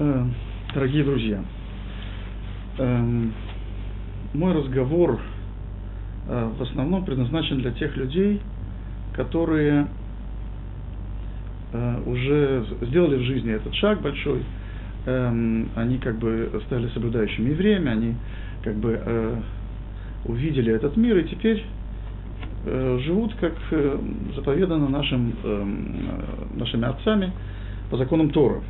[0.00, 0.24] Э,
[0.74, 1.42] дорогие друзья,
[2.78, 3.32] эм,
[4.32, 5.18] мой разговор
[6.28, 8.40] э, в основном предназначен для тех людей,
[9.14, 9.88] которые
[11.72, 14.44] э, уже сделали в жизни этот шаг большой,
[15.06, 18.14] эм, они как бы стали соблюдающими время, они
[18.62, 19.42] как бы
[20.24, 21.64] увидели этот мир и теперь
[22.64, 23.54] живут, как
[24.36, 25.96] заповедано нашим, эм,
[26.54, 27.32] нашими отцами
[27.90, 28.62] по законам Тора.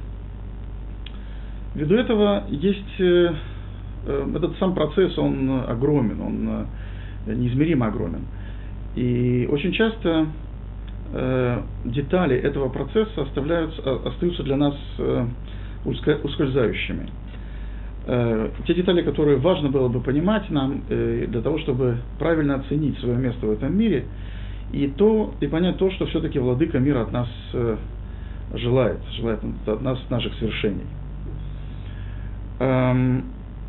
[1.79, 3.33] Ввиду этого есть э,
[4.07, 6.67] э, этот сам процесс, он огромен, он
[7.29, 8.23] э, неизмеримо огромен.
[8.97, 10.27] И очень часто
[11.13, 15.27] э, детали этого процесса оставляются, остаются для нас э,
[15.85, 17.11] ускользающими.
[18.07, 22.99] Э, те детали, которые важно было бы понимать нам э, для того, чтобы правильно оценить
[22.99, 24.05] свое место в этом мире,
[24.73, 27.77] и, то, и понять то, что все-таки владыка мира от нас э,
[28.55, 30.87] желает, желает от нас наших свершений.
[32.61, 33.25] Эм,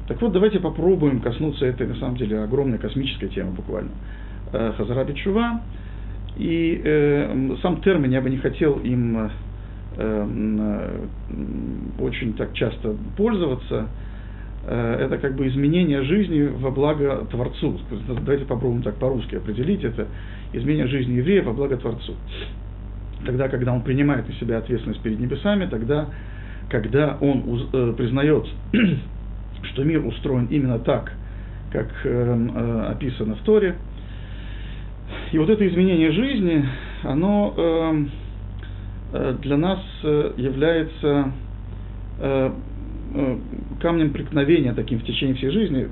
[0.08, 3.92] так вот, давайте попробуем коснуться этой, на самом деле, огромной космической темы буквально.
[4.52, 5.62] Э, Хазара Бичува.
[6.38, 9.30] И э, сам термин я бы не хотел им
[9.98, 11.06] э,
[12.00, 13.88] очень так часто пользоваться.
[14.66, 17.80] Э, это как бы изменение жизни во благо Творцу.
[18.08, 20.08] Давайте попробуем так по-русски определить это.
[20.54, 22.16] Изменение жизни еврея во благо Творцу.
[23.26, 26.08] Тогда, когда он принимает на себя ответственность перед небесами, тогда
[26.70, 28.48] когда он э, признает,
[29.64, 31.12] что мир устроен именно так,
[31.72, 33.76] как э, э, описано в Торе,
[35.32, 36.66] и вот это изменение жизни,
[37.04, 38.06] оно э,
[39.14, 41.32] э для нас является
[43.82, 45.88] камнем преткновения таким в течение всей жизни,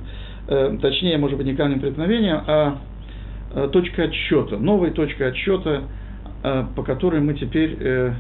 [0.81, 2.77] точнее, может быть, не камнем преткновения, а
[3.71, 5.83] точкой отсчета, новой точкой отсчета,
[6.75, 8.11] по которой мы теперь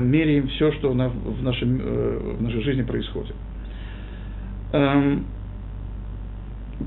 [0.00, 3.34] меряем все, что в, нашем, э, в нашей жизни происходит.
[4.72, 5.24] Эм,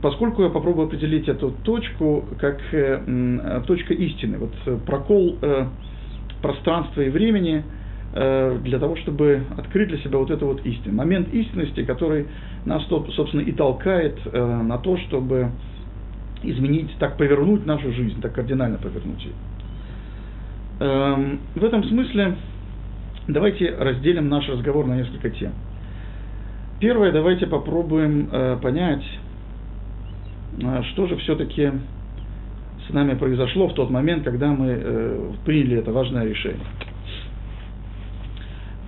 [0.02, 5.38] поскольку я попробую определить эту точку как э, точка истины, вот прокол
[6.42, 7.64] пространства и времени
[8.14, 10.96] для того, чтобы открыть для себя вот эту вот истину.
[10.96, 12.28] Момент истинности, который
[12.64, 15.52] нас, собственно, и толкает на то, чтобы
[16.44, 19.34] изменить, так повернуть нашу жизнь, так кардинально повернуть ее.
[20.80, 22.36] Эм, в этом смысле
[23.28, 25.52] Давайте разделим наш разговор на несколько тем.
[26.80, 29.04] Первое, давайте попробуем э, понять,
[30.62, 31.72] э, что же все-таки
[32.88, 36.62] с нами произошло в тот момент, когда мы э, приняли это важное решение.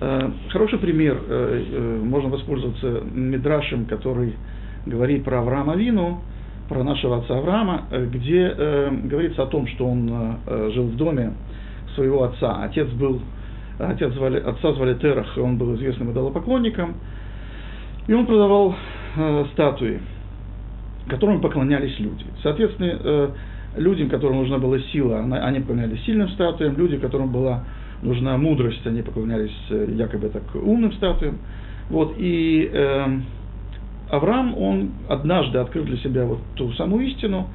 [0.00, 4.34] Э, хороший пример, э, э, можно воспользоваться Мидрашем, который
[4.86, 6.20] говорит про Авраама Вину,
[6.68, 10.96] про нашего отца Авраама, э, где э, говорится о том, что он э, жил в
[10.96, 11.32] доме
[11.96, 12.62] своего отца.
[12.62, 13.20] Отец был
[13.78, 16.96] Отец звали, отца звали Терах, он был известным идолопоклонником.
[18.06, 18.74] И он продавал
[19.16, 20.00] э, статуи,
[21.08, 22.24] которым поклонялись люди.
[22.42, 23.30] Соответственно, э,
[23.76, 27.64] людям, которым нужна была сила, они поклонялись сильным статуям, люди, которым была
[28.02, 31.38] нужна мудрость, они поклонялись э, якобы так умным статуям.
[31.90, 33.06] Вот, и э,
[34.10, 37.48] Авраам, он однажды открыл для себя вот ту самую истину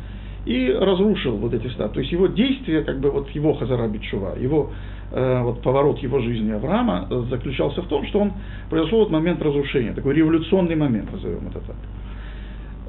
[0.45, 1.93] и разрушил вот эти статуи.
[1.93, 4.71] То есть его действие, как бы вот его Хазара Бичува, его
[5.13, 8.33] вот поворот его жизни Авраама э, заключался в том, что он
[8.69, 11.75] произошел вот момент разрушения, такой революционный момент, назовем это так.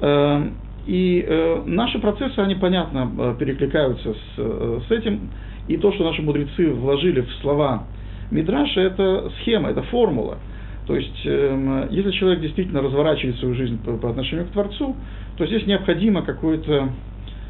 [0.01, 0.47] Э,
[0.87, 5.31] и наши процессы, они понятно перекликаются с, с этим,
[5.67, 7.85] и то, что наши мудрецы вложили в слова
[8.29, 10.37] Мидраша, это схема, это формула.
[10.85, 14.95] То есть, эм, если человек действительно разворачивает свою жизнь по, по отношению к Творцу,
[15.37, 16.89] то здесь необходимо какой-то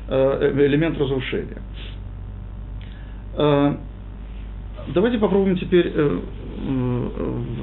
[0.07, 1.57] элемент разрушения.
[4.93, 6.19] Давайте попробуем теперь э,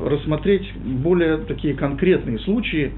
[0.05, 2.93] рассмотреть более такие конкретные случаи,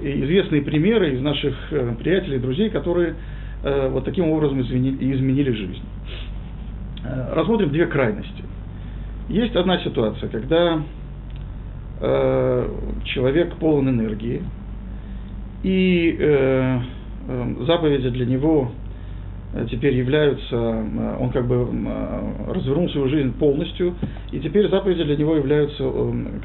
[0.00, 3.14] известные примеры из наших э, приятелей, друзей, которые
[3.62, 5.82] э, вот таким образом изменили, изменили жизнь.
[7.32, 8.44] Рассмотрим две крайности.
[9.28, 10.82] Есть одна ситуация, когда
[13.04, 14.42] человек полон энергии,
[15.62, 16.80] и
[17.66, 18.72] заповеди для него
[19.70, 23.94] теперь являются, э, он как бы э, развернул свою жизнь полностью,
[24.32, 25.82] и теперь заповеди для него являются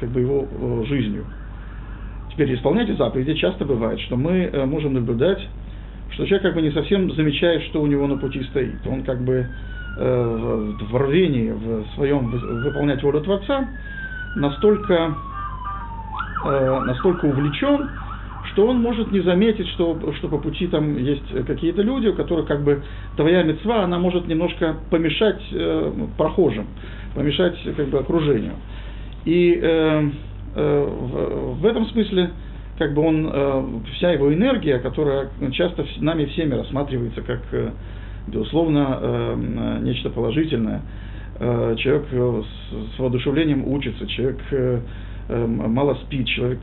[0.00, 1.24] как бы его жизнью.
[2.32, 5.46] Теперь исполнять заповеди часто бывает, что мы можем наблюдать,
[6.12, 8.86] что человек как бы не совсем замечает, что у него на пути стоит.
[8.86, 9.46] Он как бы
[9.96, 13.68] в рвении в своем выполнять волю Творца
[14.36, 15.14] настолько,
[16.42, 17.90] настолько увлечен,
[18.52, 22.46] что он может не заметить, что, что по пути там есть какие-то люди, у которых
[22.46, 22.82] как бы
[23.16, 26.66] твоя мецва, она может немножко помешать э, прохожим,
[27.14, 28.54] помешать как бы окружению.
[29.24, 30.10] И э,
[30.54, 32.30] в, в этом смысле
[32.78, 37.40] как бы он, вся его энергия, которая часто нами всеми рассматривается как,
[38.26, 39.36] безусловно,
[39.82, 40.80] нечто положительное,
[41.38, 44.40] человек с, с воодушевлением учится, человек
[45.28, 46.60] мало спит, человек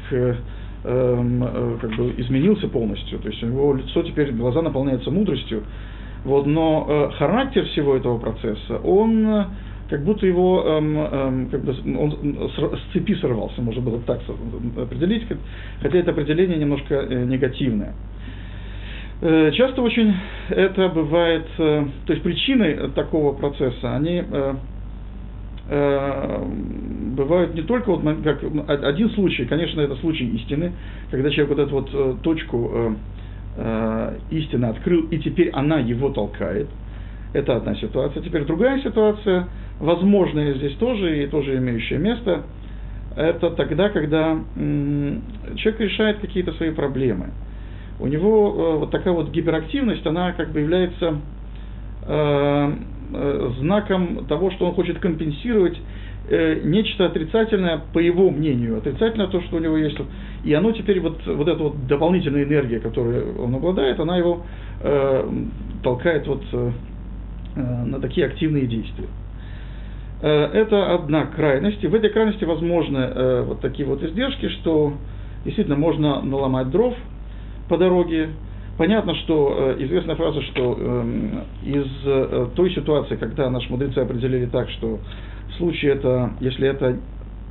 [0.84, 5.64] как бы изменился полностью, то есть у него лицо теперь, глаза наполняются мудростью,
[6.24, 9.46] вот, но э, характер всего этого процесса, он э,
[9.90, 14.20] как будто его, эм, эм, как бы, он с, цепи сорвался, можно было так
[14.78, 15.26] определить,
[15.82, 17.94] хотя это определение немножко э, негативное.
[19.22, 20.14] Э, часто очень
[20.50, 24.54] это бывает, э, то есть причины такого процесса, они э, э,
[25.70, 30.72] бывают не только вот как один случай, конечно, это случай истины,
[31.12, 32.94] когда человек вот эту вот э, точку э,
[33.58, 36.68] э, истины открыл, и теперь она его толкает.
[37.34, 38.24] Это одна ситуация.
[38.24, 39.48] Теперь другая ситуация,
[39.80, 42.44] возможная здесь тоже и тоже имеющая место,
[43.16, 47.32] это тогда, когда человек решает какие-то свои проблемы.
[48.00, 51.20] У него э, вот такая вот гиперактивность, она как бы является
[52.08, 52.74] э, э,
[53.60, 55.78] знаком того, что он хочет компенсировать
[56.30, 59.98] э, нечто отрицательное, по его мнению, отрицательное то, что у него есть.
[60.44, 64.44] И оно теперь, вот, вот эта вот дополнительная энергия, которой он обладает, она его
[64.82, 65.30] э,
[65.84, 66.72] толкает вот, э,
[67.56, 69.08] на такие активные действия.
[70.22, 71.84] Э, это одна крайность.
[71.84, 74.94] И в этой крайности возможны э, вот такие вот издержки, что
[75.46, 76.94] действительно можно наломать дров
[77.68, 78.30] по дороге,
[78.80, 81.04] Понятно, что э, известная фраза, что э,
[81.66, 85.00] из э, той ситуации, когда наши мудрецы определили так, что
[85.50, 86.98] в случае это, если это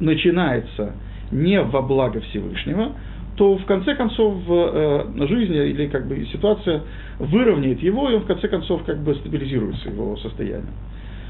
[0.00, 0.94] начинается
[1.30, 2.92] не во благо Всевышнего,
[3.36, 6.84] то в конце концов э, жизнь или как бы ситуация
[7.18, 10.72] выровняет его, и он в конце концов как бы стабилизируется его состояние.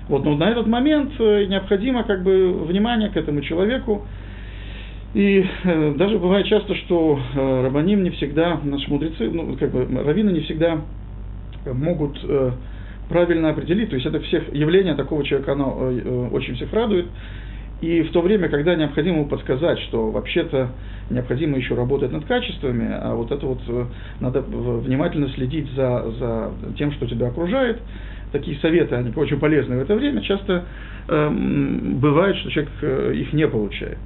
[0.09, 4.07] Вот, но на этот момент необходимо как бы внимание к этому человеку,
[5.15, 9.87] и э, даже бывает часто, что э, рабаним не всегда, наши мудрецы, ну, как бы
[10.03, 10.81] раввины не всегда
[11.65, 12.51] могут э,
[13.09, 13.89] правильно определить.
[13.89, 17.07] То есть это всех явление такого человека, оно э, э, очень всех радует.
[17.81, 20.71] И в то время, когда необходимо подсказать, что вообще-то
[21.11, 23.87] необходимо еще работать над качествами, а вот это вот э,
[24.21, 27.81] надо внимательно следить за, за тем, что тебя окружает,
[28.33, 30.65] такие советы, они очень полезны в это время, часто
[31.09, 33.99] э, бывает, что человек э, их не получает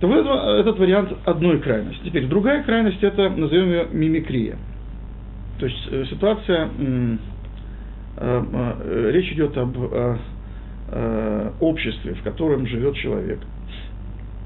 [0.00, 0.26] то вот
[0.60, 2.04] этот вариант одной крайности.
[2.04, 4.56] Теперь другая крайность это, назовем ее мимикрия.
[5.58, 7.16] То есть э, ситуация, э,
[8.18, 9.76] э, речь идет об
[11.60, 13.40] обществе, в котором живет человек.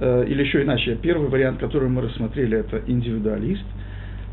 [0.00, 3.62] Или еще иначе, первый вариант, который мы рассмотрели, это индивидуалист.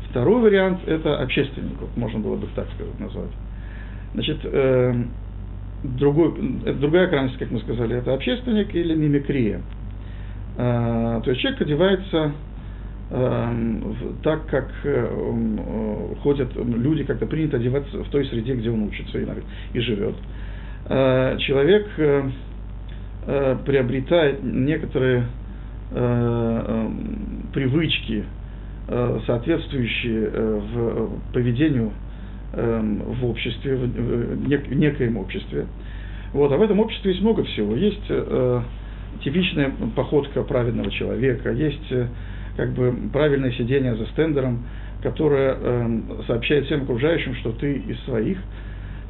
[0.08, 3.28] Второй вариант– это общественник, можно было бы так сказать, назвать.
[4.14, 4.38] Значит,
[5.82, 6.32] другой,
[6.80, 9.60] другая крайность, как мы сказали, это общественник или мимикрия–
[10.58, 12.32] то есть человек одевается
[13.12, 19.20] эм, так, как э, ходят люди, как-то принято одеваться в той среде, где он учится
[19.72, 20.16] и живет.
[20.88, 21.86] Э, человек
[23.66, 25.26] приобретает некоторые
[27.52, 28.24] привычки,
[29.26, 31.92] соответствующие в поведению
[32.54, 35.66] в обществе, в некоем обществе.
[36.32, 37.76] Вот, а в этом обществе есть много всего.
[37.76, 38.10] Есть
[39.22, 42.06] типичная походка праведного человека, есть э,
[42.56, 44.64] как бы правильное сидение за стендером,
[45.02, 48.38] которое э, сообщает всем окружающим, что ты из своих.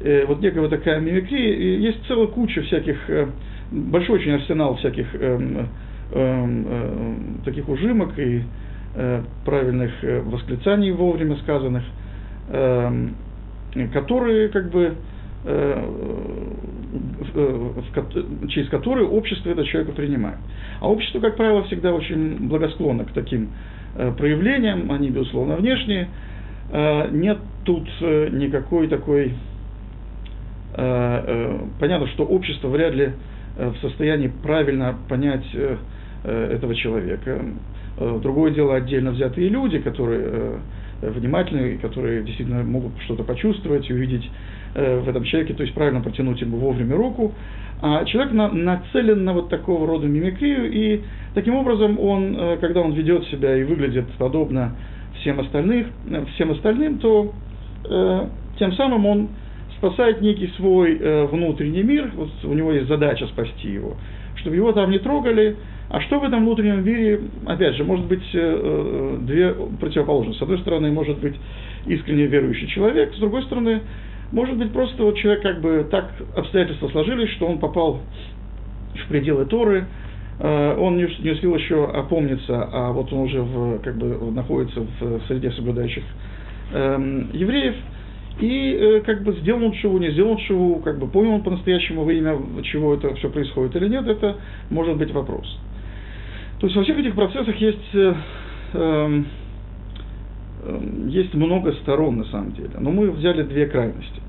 [0.01, 3.27] Э, вот некая вот такая мимикрия, и есть целая куча всяких, э,
[3.71, 5.65] большой очень арсенал всяких э,
[6.11, 8.43] э, таких ужимок и
[8.95, 11.83] э, правильных э, восклицаний вовремя сказанных,
[12.49, 13.07] э,
[13.93, 14.93] которые как бы
[18.49, 20.37] через которые общество это человека принимает.
[20.81, 23.49] А общество, как правило, всегда очень благосклонно к таким
[23.95, 26.09] э, проявлениям, они, безусловно, внешние.
[26.71, 29.33] Э, нет тут никакой такой...
[30.71, 33.11] Понятно, что общество вряд ли
[33.57, 35.43] в состоянии правильно понять
[36.23, 37.41] этого человека.
[37.97, 40.59] Другое дело отдельно взятые люди, которые
[41.01, 44.29] внимательные, которые действительно могут что-то почувствовать и увидеть
[44.75, 47.33] Э, в этом человеке, то есть правильно протянуть ему вовремя руку.
[47.81, 51.01] А человек на, нацелен на вот такого рода мимикрию, и
[51.33, 54.75] таким образом он, э, когда он ведет себя и выглядит подобно
[55.19, 57.33] всем, остальных, э, всем остальным, то
[57.89, 58.27] э,
[58.59, 59.29] тем самым он
[59.77, 63.95] спасает некий свой э, внутренний мир, вот у него есть задача спасти его,
[64.35, 65.55] чтобы его там не трогали,
[65.89, 70.39] а что в этом внутреннем мире, опять же, может быть э, две противоположности.
[70.39, 71.35] С одной стороны, может быть
[71.87, 73.81] искренне верующий человек, с другой стороны,
[74.31, 78.01] может быть, просто вот человек как бы так обстоятельства сложились, что он попал
[78.93, 79.85] в пределы Торы,
[80.39, 85.51] он не, успел еще опомниться, а вот он уже в, как бы находится в среде
[85.51, 86.03] соблюдающих
[86.71, 87.75] э, евреев,
[88.39, 91.43] и э, как бы сделал он шиву, не сделал он шиву, как бы понял он
[91.43, 94.37] по-настоящему во имя чего это все происходит или нет, это
[94.69, 95.59] может быть вопрос.
[96.59, 98.13] То есть во всех этих процессах есть, э,
[98.73, 99.23] э,
[101.07, 104.21] есть много сторон на самом деле, но мы взяли две крайности.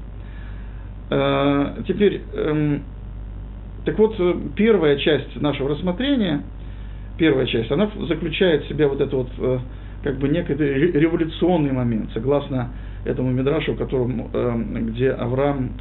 [1.10, 2.78] Э, теперь, э,
[3.84, 4.16] так вот,
[4.54, 6.42] первая часть нашего рассмотрения,
[7.18, 9.58] первая часть, она заключает в себя вот это вот э,
[10.04, 12.70] как бы некий революционный момент, согласно
[13.04, 15.72] этому Мидрашу, котором, э, где Авраам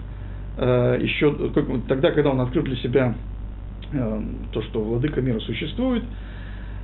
[0.57, 3.13] э, еще как, тогда, когда он открыл для себя
[3.93, 6.38] э, то, что владыка мира существует, э,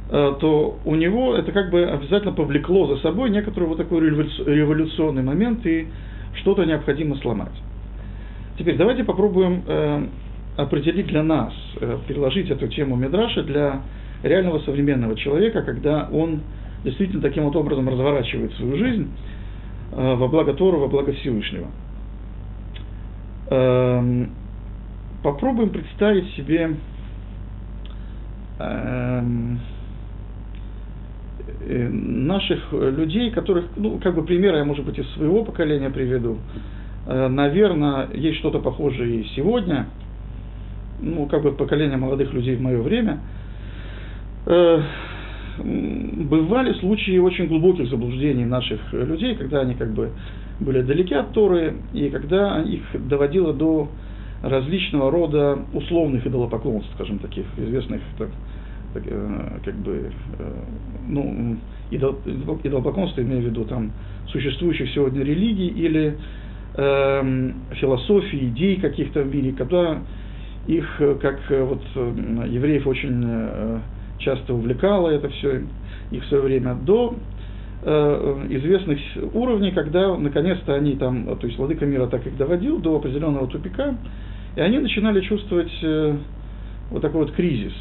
[0.09, 5.65] то у него это как бы обязательно повлекло за собой некоторый вот такой революционный момент,
[5.65, 5.87] и
[6.35, 7.51] что-то необходимо сломать.
[8.57, 10.07] Теперь давайте попробуем э,
[10.57, 13.81] определить для нас, э, переложить эту тему Мидраша для
[14.23, 16.41] реального современного человека, когда он
[16.83, 19.11] действительно таким вот образом разворачивает свою жизнь
[19.91, 21.67] э, во благо Тора, во благо Всевышнего.
[23.49, 24.25] Э,
[25.21, 26.77] попробуем представить себе
[28.59, 29.21] э,
[31.67, 36.37] наших людей, которых, ну, как бы примеры я, может быть, из своего поколения приведу.
[37.07, 39.87] Э, наверное, есть что-то похожее и сегодня,
[41.01, 43.19] ну, как бы поколение молодых людей в мое время.
[44.45, 44.81] Э,
[45.57, 50.11] бывали случаи очень глубоких заблуждений наших людей, когда они как бы
[50.59, 53.89] были далеки от Торы, и когда их доводило до
[54.41, 58.54] различного рода условных идолопоклонств, скажем, таких известных так, э,
[59.63, 60.53] как бы, э,
[61.07, 61.57] ну,
[61.91, 62.19] идол,
[62.63, 63.91] идолопоклонство, имею в виду там
[64.27, 66.17] существующих сегодня религий или
[66.75, 69.99] э, философии, идей каких-то в мире, когда
[70.67, 73.79] их, э, как э, вот евреев очень э,
[74.19, 75.61] часто увлекало это все
[76.11, 77.15] их в свое время, до
[77.83, 78.99] э, известных
[79.33, 83.95] уровней, когда наконец-то они там, то есть Владыка мира так их доводил до определенного тупика,
[84.55, 86.15] и они начинали чувствовать э,
[86.91, 87.73] вот такой вот кризис.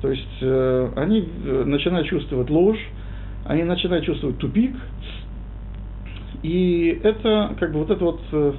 [0.00, 2.78] То есть э, они э, начинают чувствовать ложь,
[3.44, 4.76] они начинают чувствовать тупик,
[6.42, 8.52] и это как бы вот это вот э,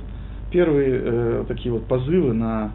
[0.52, 2.72] первые э, такие вот позывы на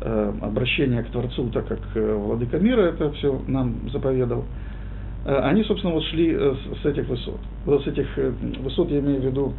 [0.00, 4.44] обращение к Творцу, так как э, Владыка мира это все нам заповедал,
[5.26, 7.40] э, они, собственно, вот шли с, этих высот.
[7.66, 8.06] Вот с этих
[8.60, 9.54] высот я имею в виду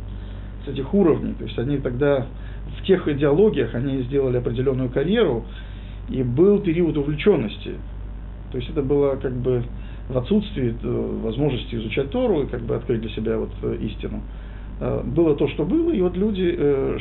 [0.66, 1.34] с этих уровней.
[1.34, 2.26] То есть они тогда
[2.80, 5.44] в тех идеологиях они сделали определенную карьеру,
[6.10, 7.76] и был период увлеченности.
[8.52, 9.64] То есть это было как бы
[10.10, 14.22] в отсутствии э, возможности изучать Тору и как бы открыть для себя вот э, истину.
[14.80, 16.58] Э, было то, что было, и вот люди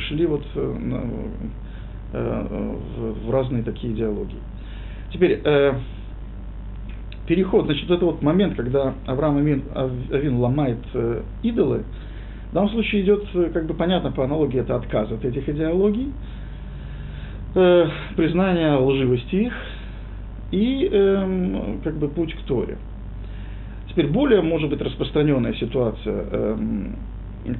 [0.07, 0.45] шли вот
[2.11, 4.39] в, разные такие идеологии.
[5.13, 5.43] Теперь,
[7.27, 10.79] переход, значит, это вот момент, когда Авраам Авин, Авин ломает
[11.43, 11.83] идолы,
[12.49, 16.11] в данном случае идет, как бы понятно по аналогии, это отказ от этих идеологий,
[17.53, 19.53] признание лживости их
[20.51, 22.77] и э, как бы путь к Торе.
[23.89, 26.57] Теперь более, может быть, распространенная ситуация, э,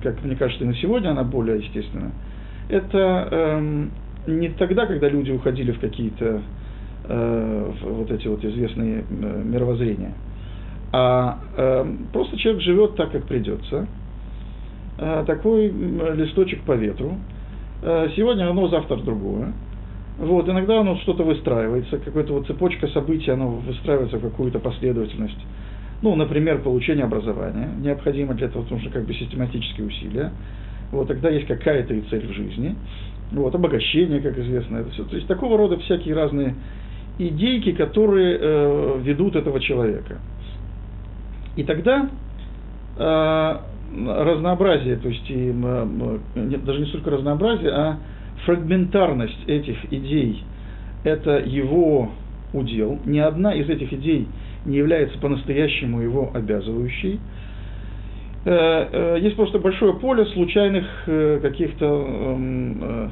[0.03, 2.11] как мне кажется, и на сегодня она более естественна,
[2.69, 3.87] это э,
[4.27, 6.41] не тогда, когда люди уходили в какие-то
[7.05, 10.13] э, вот эти вот известные э, мировоззрения,
[10.91, 13.87] а э, просто человек живет так, как придется.
[14.97, 17.13] Э, такой листочек по ветру.
[17.81, 19.53] Э, сегодня оно, завтра другое.
[20.19, 25.39] Вот, иногда оно что-то выстраивается, какая-то вот цепочка событий, оно выстраивается в какую-то последовательность.
[26.01, 30.31] Ну, например, получение образования необходимо для этого, потому что как бы систематические усилия.
[30.91, 32.75] Вот, тогда есть какая-то и цель в жизни
[33.31, 35.03] вот, обогащение, как известно, это все.
[35.03, 36.55] То есть такого рода всякие разные
[37.19, 40.19] идейки, которые э, ведут этого человека.
[41.55, 42.09] И тогда
[42.97, 43.57] э,
[44.07, 47.97] разнообразие, то есть и, э, даже не столько разнообразие, а
[48.45, 50.43] фрагментарность этих идей–
[51.03, 52.09] это его
[52.53, 52.99] удел.
[53.05, 54.27] Ни одна из этих идей
[54.65, 57.19] не является по-настоящему его обязывающей.
[58.45, 63.11] Э, э, есть просто большое поле случайных э, каких-то эм,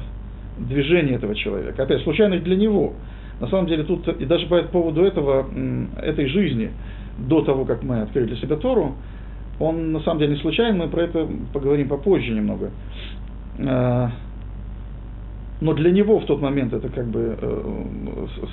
[0.58, 1.82] движений этого человека.
[1.82, 2.94] Опять, случайных для него.
[3.40, 5.46] На самом деле тут, и даже по поводу этого,
[6.02, 6.70] этой жизни,
[7.18, 8.96] до того, как мы открыли себя Тору,
[9.60, 12.70] он на самом деле не случайен, мы про это поговорим попозже немного.
[15.60, 17.36] Но для него в тот момент это как бы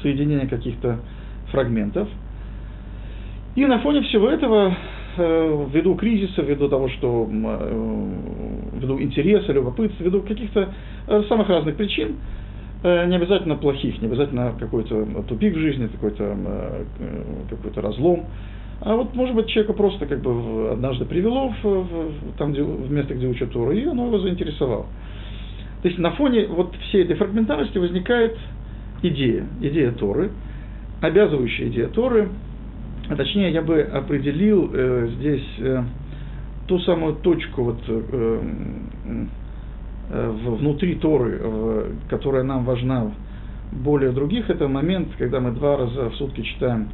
[0.02, 1.00] соединение каких-то
[1.52, 2.08] фрагментов.
[3.56, 4.76] И на фоне всего этого
[5.18, 8.10] Э, ввиду кризиса, ввиду того, что э,
[8.74, 10.74] ввиду интереса, любопытства, ввиду каких-то
[11.08, 12.18] э, самых разных причин,
[12.84, 18.26] э, не обязательно плохих, не обязательно какой-то тупик в жизни, какой-то э, э, какой разлом,
[18.82, 22.92] а вот, может быть, человека просто как бы однажды привело в, в, там, где, в
[22.92, 24.88] место, где учат Тору, и оно его заинтересовало.
[25.86, 28.36] То есть на фоне вот всей этой фрагментарности возникает
[29.04, 30.32] идея, идея Торы,
[31.00, 32.30] обязывающая идея Торы,
[33.08, 35.84] а точнее я бы определил э, здесь э,
[36.66, 38.42] ту самую точку вот, э,
[40.10, 43.12] э, внутри Торы, э, которая нам важна
[43.72, 46.90] более других, это момент, когда мы два раза в сутки читаем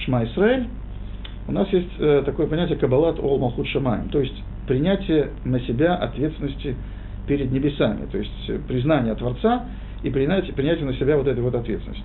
[0.00, 0.68] Шма Исраэль,
[1.48, 4.36] у нас есть э, такое понятие Кабалат Ол Малхут Шамаем, то есть
[4.66, 6.76] принятие на себя ответственности
[7.26, 9.64] перед небесами, то есть признание Творца
[10.02, 12.04] и принятие, принятие на себя вот этой вот ответственности.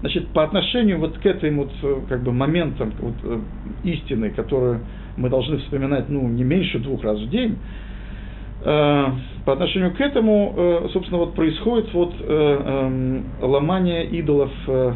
[0.00, 1.72] Значит, по отношению вот к этим вот
[2.08, 3.40] как бы моментам вот, э,
[3.84, 4.80] истины, которые
[5.16, 7.56] мы должны вспоминать ну, не меньше двух раз в день,
[8.64, 9.04] э,
[9.44, 14.92] по отношению к этому, э, собственно, вот происходит вот э, э, ломание идолов, э,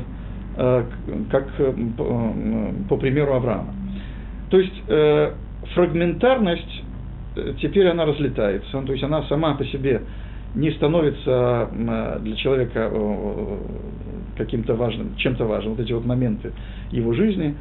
[0.57, 0.85] э,
[1.31, 3.75] как э, по, э, примеру Авраама.
[4.51, 5.33] То есть э,
[5.75, 6.88] фрагментарность э,
[7.61, 10.03] теперь она разлетается, то есть она сама по себе
[10.55, 12.91] не становится э, для человека
[14.37, 16.53] каким-то важным, чем-то важным, вот эти вот моменты
[16.91, 17.55] его жизни,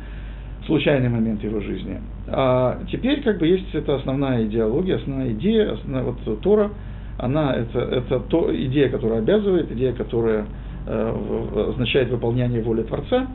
[0.65, 1.99] случайный момент его жизни.
[2.27, 6.71] А теперь как бы есть эта основная идеология, основная идея, основная вот Тора,
[7.17, 10.45] она это, это то, идея, которая обязывает, идея, которая
[10.85, 13.27] э, означает выполнение воли Творца,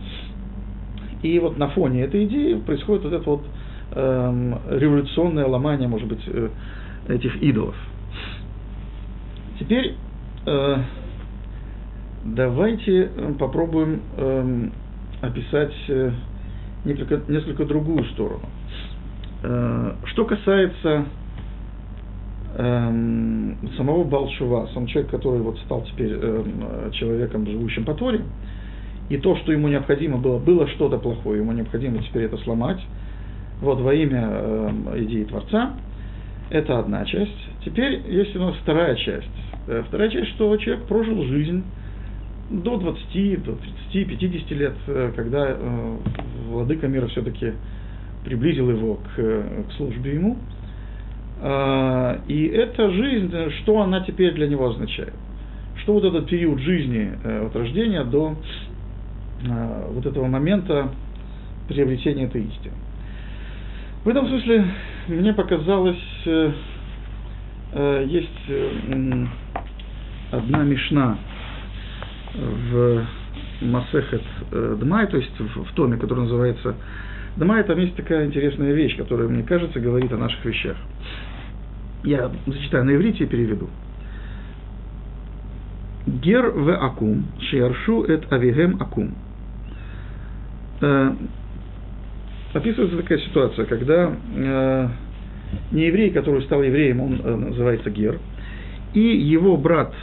[1.22, 3.44] и вот на фоне этой идеи происходит вот это вот
[3.94, 6.48] э, революционное ломание, может быть, э,
[7.08, 7.74] этих идолов.
[9.58, 9.94] Теперь
[10.46, 10.76] э,
[12.24, 14.68] давайте попробуем э,
[15.20, 16.10] описать э,
[16.84, 18.48] несколько, несколько другую сторону.
[19.42, 21.04] Э, что касается
[22.54, 28.22] э, самого Балшува, сам человек, который вот стал теперь э, человеком, живущим по Торе,
[29.08, 32.80] и то, что ему необходимо было, было что-то плохое, ему необходимо теперь это сломать,
[33.62, 34.70] вот во имя э,
[35.04, 35.72] идеи Творца,
[36.50, 37.48] это одна часть.
[37.64, 39.26] Теперь есть у нас вторая часть.
[39.66, 41.64] Э, вторая часть, что человек прожил жизнь
[42.50, 43.56] до 20, до
[43.90, 45.96] 30, 50 лет, э, когда э,
[46.48, 47.52] владыка мира все-таки
[48.24, 50.36] приблизил его к, к службе ему.
[51.40, 55.14] Э, и эта жизнь, что она теперь для него означает?
[55.82, 58.36] Что вот этот период жизни э, от рождения до
[59.44, 60.90] Э, вот этого момента
[61.68, 62.74] приобретения этой истины.
[64.04, 64.66] В этом смысле
[65.06, 66.52] мне показалось, э,
[67.72, 69.26] э, есть э,
[70.32, 71.18] одна мешна
[72.34, 73.06] в
[73.60, 76.74] Масехет Дмай, то есть в, томе, который называется
[77.36, 80.76] Дмай, там есть такая интересная вещь, которая, мне кажется, говорит о наших вещах.
[82.02, 83.70] Я зачитаю на иврите и переведу.
[86.06, 89.14] Гер в акум, шиаршу эт авигем акум
[92.52, 94.88] описывается такая ситуация, когда э,
[95.72, 98.18] не еврей, который стал евреем, он э, называется Гер,
[98.94, 99.94] и его брат,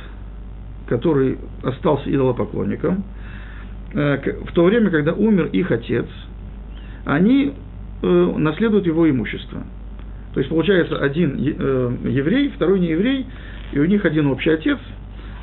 [0.87, 3.03] который остался идолопоклонником,
[3.93, 6.07] э, в то время, когда умер их отец,
[7.05, 7.53] они
[8.01, 9.63] э, наследуют его имущество.
[10.33, 13.25] То есть получается один э, еврей, второй не еврей,
[13.71, 14.79] и у них один общий отец,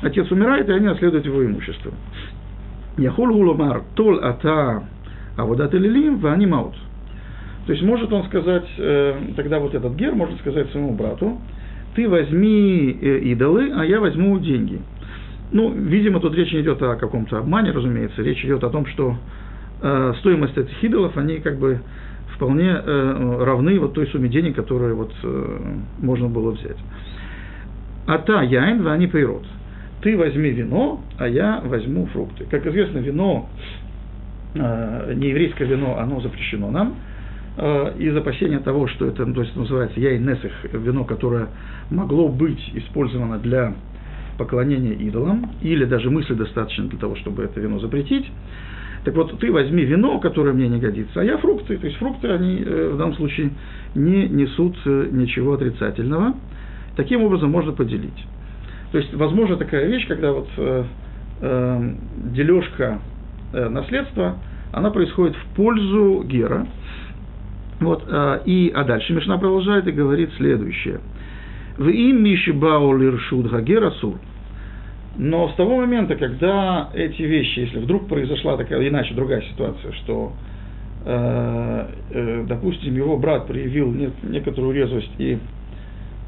[0.01, 1.93] отец умирает, и они наследуют его имущество.
[2.97, 4.83] Яхул гуломар тол ата
[5.37, 6.75] а вот от Элилим в анимаут.
[7.67, 11.37] То есть может он сказать, э, тогда вот этот гер может сказать своему брату,
[11.95, 14.79] ты возьми э, идолы, а я возьму деньги.
[15.51, 19.17] Ну, видимо, тут речь не идет о каком-то обмане, разумеется, речь идет о том, что
[19.81, 21.81] э, стоимость этих идолов, они как бы
[22.35, 25.11] вполне равны вот той сумме денег, которую вот
[25.97, 26.77] можно было взять.
[28.05, 29.43] А та яин, они пейрот.
[30.03, 32.45] Ты возьми вино, а я возьму фрукты.
[32.45, 33.49] Как известно, вино
[34.53, 36.95] нееврейское вино, оно запрещено нам,
[37.57, 41.47] из опасения того, что это, то есть называется яй несых, вино, которое
[41.89, 43.73] могло быть использовано для
[44.37, 48.25] поклонения идолам, или даже мысли достаточно для того, чтобы это вино запретить.
[49.03, 51.77] Так вот, ты возьми вино, которое мне не годится, а я фрукты.
[51.77, 53.51] То есть фрукты, они э, в данном случае
[53.95, 56.35] не несут э, ничего отрицательного.
[56.95, 58.25] Таким образом можно поделить.
[58.91, 60.83] То есть, возможно, такая вещь, когда вот э,
[61.41, 61.93] э,
[62.33, 62.99] дележка
[63.53, 64.37] э, наследства,
[64.73, 66.67] она происходит в пользу Гера.
[67.79, 70.99] Вот, э, и, а дальше Мишна продолжает и говорит следующее.
[71.77, 74.15] В им Мишибау Лиршуд Гагера Сур.
[75.17, 80.33] Но с того момента, когда эти вещи, если вдруг произошла такая иначе другая ситуация, что,
[81.05, 85.37] э, э, допустим, его брат проявил не, некоторую резвость и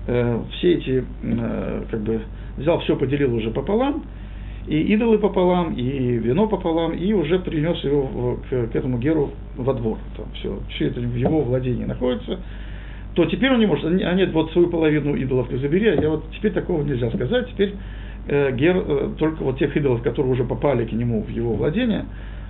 [0.07, 2.21] э, все эти, э, как бы,
[2.57, 4.03] взял все, поделил уже пополам,
[4.67, 9.31] и идолы пополам, и вино пополам, и уже принес его в, к, к этому Геру
[9.63, 9.97] во двор.
[10.15, 12.39] Там все, все это в его владении находится.
[13.15, 16.09] То теперь он не может, а нет, вот свою половину идолов ты забери, а я
[16.09, 17.73] вот теперь такого нельзя сказать, теперь
[18.27, 22.05] э, Гер э, только вот тех идолов, которые уже попали к нему в его владение,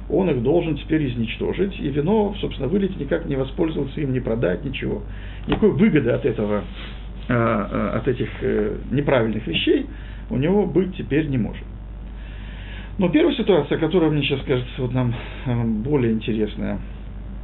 [0.10, 4.66] он их должен теперь изничтожить, и вино, собственно, вылить никак не воспользоваться им, не продать,
[4.66, 5.04] ничего.
[5.48, 6.64] Никакой выгоды от этого,
[7.30, 9.86] э, э, от этих э, неправильных вещей
[10.30, 11.64] у него быть теперь не может.
[13.00, 16.80] Но первая ситуация, которая мне сейчас кажется вот нам э, более интересная,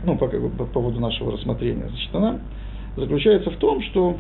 [0.06, 2.40] ну, по, по поводу нашего рассмотрения, значит, она
[2.96, 4.18] заключается в том, что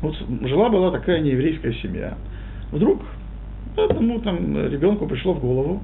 [0.00, 2.16] вот жила-была такая нееврейская семья.
[2.70, 3.02] Вдруг
[3.76, 5.82] одному там ребенку пришло в голову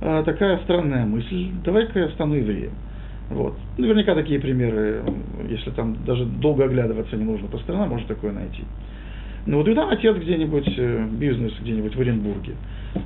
[0.00, 2.72] э, такая странная мысль, давай-ка я стану евреем.
[3.30, 3.54] Вот.
[3.78, 5.04] Наверняка такие примеры,
[5.48, 8.64] если там даже долго оглядываться не нужно по сторонам, можно такое найти.
[9.46, 12.54] Ну вот и там отец где-нибудь, э, бизнес где-нибудь в Оренбурге.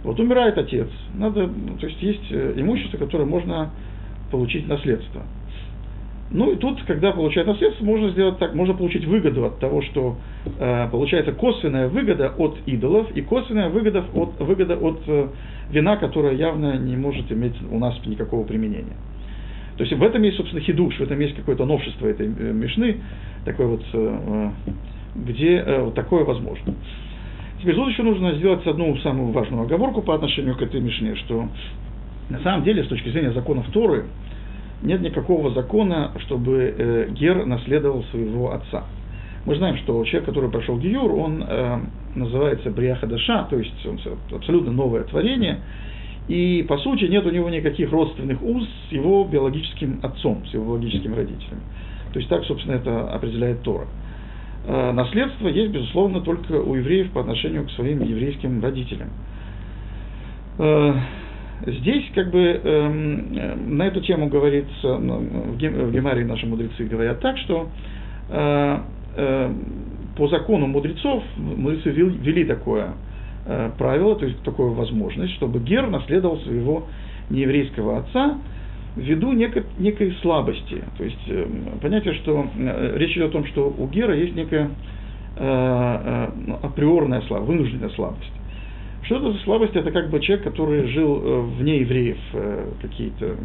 [0.02, 1.46] Вот умирает отец, надо,
[1.78, 3.70] то есть есть э, имущество, которое можно
[4.34, 5.22] получить наследство.
[6.32, 10.16] Ну и тут, когда получает наследство, можно сделать так, можно получить выгоду от того, что
[10.58, 15.28] э, получается косвенная выгода от идолов и косвенная выгода от, выгода от э,
[15.70, 18.96] вина, которая явно не может иметь у нас никакого применения.
[19.76, 22.96] То есть в этом есть, собственно, хидуш, в этом есть какое-то новшество этой э, мешны,
[23.44, 24.72] такой вот, э, э
[25.14, 26.74] где э, такое возможно.
[27.60, 31.48] Теперь тут еще нужно сделать одну самую важную оговорку по отношению к этой Мишне, что
[32.30, 34.06] на самом деле, с точки зрения законов Торы,
[34.82, 38.84] нет никакого закона, чтобы э, Гер наследовал своего отца.
[39.46, 41.78] Мы знаем, что человек, который прошел Гиюр, он э,
[42.14, 43.98] называется Бриахадаша, то есть он
[44.32, 45.60] абсолютно новое творение,
[46.28, 50.76] и по сути нет у него никаких родственных уз с его биологическим отцом, с его
[50.76, 51.60] биологическими родителями.
[52.12, 53.86] То есть так, собственно, это определяет Тора.
[54.66, 59.10] Э, наследство есть, безусловно, только у евреев по отношению к своим еврейским родителям.
[60.58, 60.94] Э,
[61.66, 67.20] здесь, как бы, эм, э, на эту тему говорится, ну, в Гемаре наши мудрецы говорят
[67.20, 67.68] так, что
[70.16, 72.94] по закону мудрецов, мудрецы ввели такое
[73.78, 76.86] правило, то есть такую возможность, чтобы Гер наследовал своего
[77.30, 78.38] нееврейского отца,
[78.96, 80.82] ввиду некой, некой слабости.
[80.96, 81.46] То есть э,
[81.80, 84.70] понятие, что э, речь идет о том, что у Гера есть некая
[85.36, 88.32] э, э, ну, априорная слабость, вынужденная слабость.
[89.04, 89.76] Что это за слабость?
[89.76, 93.36] Это как бы человек, который жил э, вне евреев э, какие-то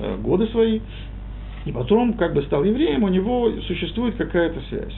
[0.00, 0.80] э, годы свои,
[1.66, 4.94] и потом как бы стал евреем, у него существует какая-то связь.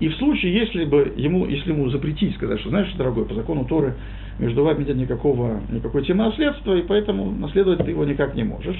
[0.00, 3.64] И в случае, если бы ему, если ему запретить, сказать, что, знаешь, дорогой, по закону
[3.64, 3.94] Торы
[4.40, 8.78] между вами нет никакого, никакой темы наследства, и поэтому наследовать ты его никак не можешь,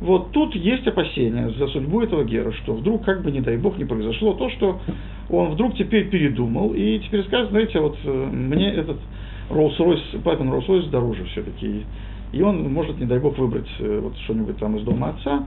[0.00, 3.78] вот тут есть опасения за судьбу этого Гера, что вдруг, как бы, не дай бог,
[3.78, 4.80] не произошло то, что
[5.30, 8.98] он вдруг теперь передумал, и теперь скажет, знаете, вот мне этот
[9.50, 11.84] Rolls-Royce, папин Rolls-Royce дороже все-таки,
[12.32, 15.44] и он может, не дай бог, выбрать э, вот что-нибудь там из дома отца,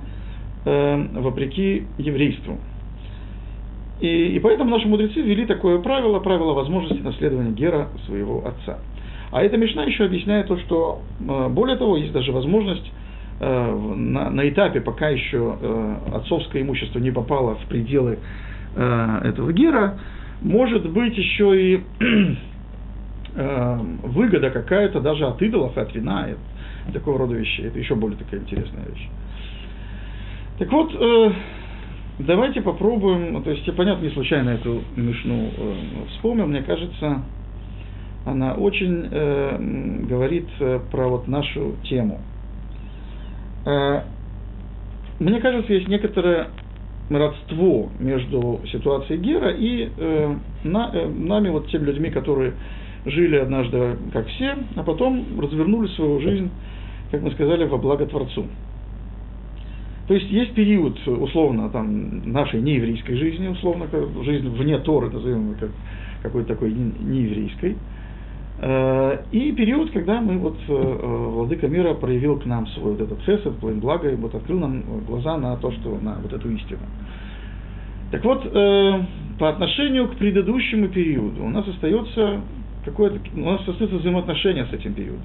[0.66, 2.58] э, вопреки еврейству.
[4.00, 8.80] И, и поэтому наши мудрецы ввели такое правило, правило возможности наследования Гера своего отца.
[9.32, 12.92] А эта Мишна еще объясняет то, что, э, более того, есть даже возможность
[13.44, 18.20] Э, на, на этапе, пока еще э, отцовское имущество не попало в пределы
[18.76, 19.98] э, этого гера,
[20.44, 21.82] может быть еще и
[23.34, 27.68] выгода какая-то даже от идолов, от вина, и такого рода вещей.
[27.68, 29.08] Это еще более такая интересная вещь.
[30.60, 30.94] Так вот,
[32.20, 35.50] давайте попробуем, то есть я, понятно, не случайно эту мишну
[36.10, 37.22] вспомнил, мне кажется,
[38.26, 40.48] она очень э, говорит
[40.92, 42.20] про вот нашу тему–
[43.66, 44.02] Э,
[45.20, 46.48] мне кажется, есть некоторое
[47.10, 52.54] родство между ситуацией Гера и э, на, э, нами, вот теми людьми, которые
[53.06, 56.50] жили однажды как все, а потом развернули свою жизнь,
[57.12, 58.46] как мы сказали, во благо Творцу.
[60.08, 63.88] То есть есть период, условно, там, нашей нееврейской жизни, условно,
[64.24, 65.70] жизнь вне Торы, назовем ее как
[66.22, 67.78] какой-то такой нееврейской,
[68.64, 73.02] Э, и период, когда мы вот, э, э, Владыка мира проявил к нам свой вот
[73.02, 76.48] этот цесет, план блага, и вот открыл нам глаза на то, что, на вот эту
[76.52, 76.82] истину.
[78.12, 78.44] Так вот,
[79.40, 82.42] по отношению к предыдущему периоду у нас остается
[82.86, 85.22] какое-то, у нас остается взаимоотношение с этим периодом.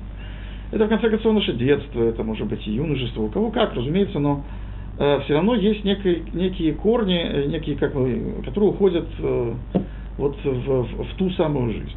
[0.72, 4.18] Это, в конце концов, наше детство, это может быть и юношество, у кого как, разумеется,
[4.18, 4.44] но
[4.98, 9.54] э, все равно есть некие, некие корни, некие, как мы, которые уходят э,
[10.18, 11.96] вот в, в, в ту самую жизнь.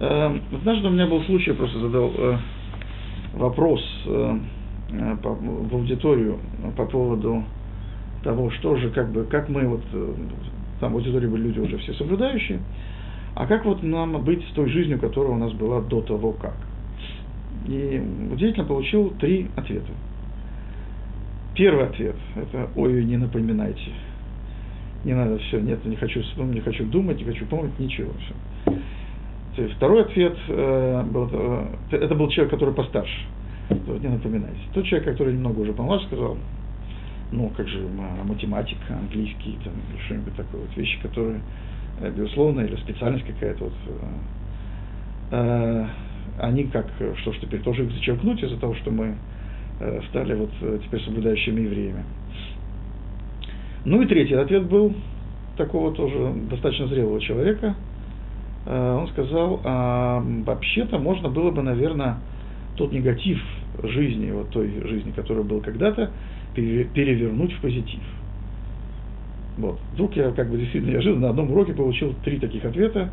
[0.00, 2.36] Эм, однажды у меня был случай, просто задал э,
[3.34, 4.38] вопрос э,
[4.92, 6.38] э, в аудиторию
[6.76, 7.42] по поводу
[8.22, 9.82] того, что же, как бы, как мы вот,
[10.80, 12.60] там в аудитории были люди уже все соблюдающие,
[13.38, 16.56] а как вот нам быть с той жизнью, которая у нас была до того как.
[17.68, 19.92] и удивительно получил три ответа.
[21.54, 23.92] Первый ответ– это «Ой, не напоминайте».
[25.04, 28.10] Не надо, все, нет, не хочу вспомнить, не хочу думать, не хочу помнить, ничего.
[29.54, 29.68] Все.
[29.76, 33.20] Второй ответ э, был, э, это был человек, который постарше.
[33.68, 34.58] То, не напоминайте.
[34.74, 36.36] Тот человек, который немного уже помладше, сказал,
[37.30, 37.86] ну, как же
[38.24, 39.74] математика, английский, там,
[40.06, 41.40] что-нибудь такое, вот вещи, которые,
[42.00, 43.72] безусловно, или специальность какая-то, вот,
[45.30, 45.86] э, э
[46.40, 49.16] они как, что ж, теперь тоже их зачеркнуть из-за того, что мы
[49.80, 52.04] э, стали вот э, теперь соблюдающими евреями.
[53.84, 54.94] Ну и третий ответ был
[55.56, 57.74] такого тоже достаточно зрелого человека.
[58.66, 62.18] Э, он сказал, а вообще-то можно было бы, наверное,
[62.76, 63.40] тот негатив
[63.82, 66.10] жизни, вот той жизни, которая была когда-то,
[66.54, 68.02] перевернуть в позитив.
[69.58, 69.78] Вот.
[69.92, 73.10] Вдруг я как бы действительно неожиданно на одном уроке получил три таких ответа.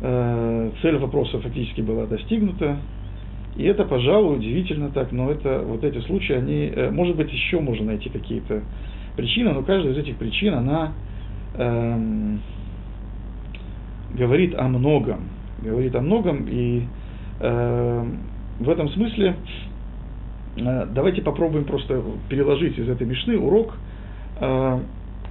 [0.00, 2.78] Э, цель вопроса фактически была достигнута.
[3.56, 7.60] И это, пожалуй, удивительно так, но это вот эти случаи, они, э, может быть, еще
[7.60, 8.62] можно найти какие-то
[9.16, 10.92] причины, но каждая из этих причин, она
[11.56, 12.40] эм,
[14.14, 15.22] говорит о многом,
[15.60, 16.84] говорит о многом, и
[17.40, 18.04] э,
[18.60, 19.34] в этом смысле
[20.56, 23.74] э, давайте попробуем просто переложить из этой мешны урок,
[24.40, 24.78] э,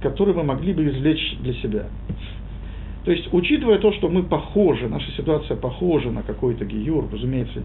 [0.00, 1.86] который мы могли бы извлечь для себя.
[3.04, 7.62] То есть, учитывая то, что мы похожи, наша ситуация похожа на какой-то гиюр, разумеется,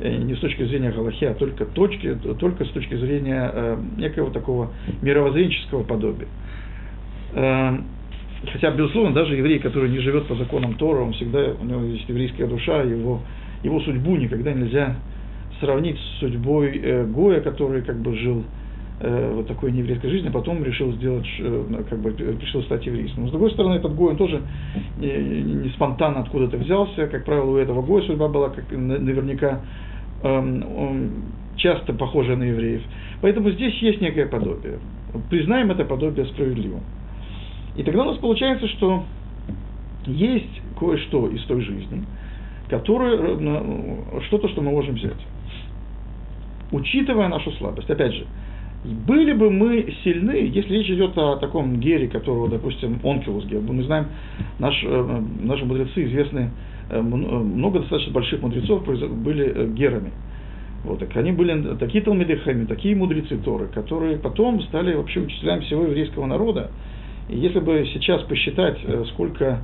[0.00, 4.30] э, не с точки зрения Галахи, а только, точки, только с точки зрения э, некого
[4.30, 6.28] такого мировоззренческого подобия.
[7.32, 7.78] Э,
[8.52, 12.08] хотя, безусловно, даже еврей, который не живет по законам Тора, он всегда, у него есть
[12.08, 13.20] еврейская душа, его,
[13.62, 14.96] его судьбу никогда нельзя
[15.60, 18.61] сравнить с судьбой э, Гоя, который как бы жил э,
[19.00, 23.22] вот такой нееврейской жизни, а потом решил сделать, э, как бы, решил стать еврейским.
[23.22, 24.42] Но, с другой стороны, этот Гой, он тоже
[24.98, 27.08] не, спонтанно откуда-то взялся.
[27.08, 29.60] Как правило, у этого Гоя судьба была как, наверняка
[30.22, 31.08] э,
[31.56, 32.82] часто похожая на евреев.
[33.20, 34.78] Поэтому здесь есть некое подобие.
[35.30, 36.80] Признаем это подобие справедливым.
[37.76, 39.04] И тогда у нас получается, что
[40.06, 42.04] есть кое-что из той жизни,
[42.68, 45.20] которое, э, что-то, что мы можем взять.
[46.70, 47.90] Учитывая нашу слабость.
[47.90, 48.26] Опять же,
[48.84, 53.84] были бы мы сильны, если речь идет о таком гере, которого, допустим, онкилус гер, мы
[53.84, 54.06] знаем,
[54.58, 56.50] наш, э, наши мудрецы известны,
[56.90, 60.10] э, э, много достаточно больших мудрецов были герами.
[60.84, 65.84] Вот, так они были такие талмидехами, такие мудрецы Торы, которые потом стали вообще учителями всего
[65.84, 66.72] еврейского народа.
[67.28, 68.78] И если бы сейчас посчитать,
[69.12, 69.60] сколько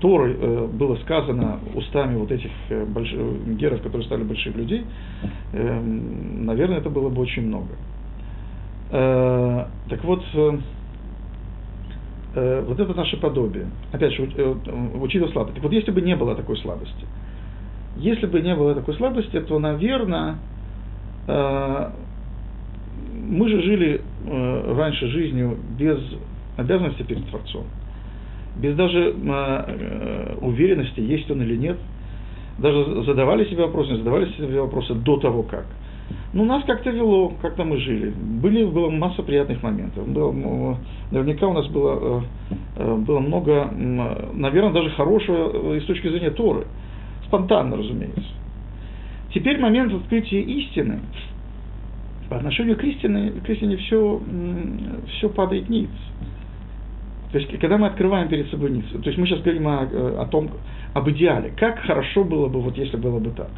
[0.00, 2.50] Торы было сказано устами вот этих
[3.60, 4.82] геров, которые стали больших людей,
[5.52, 7.68] наверное, это было бы очень много.
[8.90, 10.58] Э, так вот, э,
[12.34, 13.66] э, вот это наше подобие.
[13.92, 15.54] Опять же, учитывая слабость.
[15.54, 17.04] Так вот, если бы не было такой слабости,
[17.96, 20.36] если бы не было такой слабости, то, наверное,
[21.26, 21.92] мы
[23.48, 25.98] же жили раньше жизнью без
[26.58, 27.64] обязанности перед Творцом,
[28.54, 29.14] без даже
[30.42, 31.78] уверенности, есть он или нет.
[32.58, 35.66] Даже задавали себе вопросы, не задавали себе вопросы до того, как.
[36.32, 38.10] Ну, нас как-то вело, как-то мы жили.
[38.10, 40.06] Были, была масса приятных моментов.
[40.06, 40.78] Было,
[41.10, 46.30] наверняка у нас было, э, э, было много, наверное, даже хорошего э, с точки зрения
[46.30, 46.66] Торы.
[47.26, 48.22] Спонтанно, разумеется.
[49.32, 51.00] Теперь момент открытия истины.
[52.28, 54.20] По отношению к истине, к истине все,
[55.16, 55.90] все падает ниц.
[57.32, 60.26] То есть, когда мы открываем перед собой ниц, то есть мы сейчас говорим о, о
[60.26, 60.50] том,
[60.92, 61.52] об идеале.
[61.56, 63.50] Как хорошо было бы, вот если было бы так.